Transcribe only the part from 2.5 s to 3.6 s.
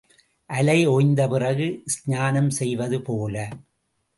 செய்வது போல.